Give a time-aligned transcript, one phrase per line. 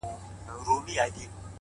[0.05, 1.49] نه مالونه به خوندي وي د خانانو!!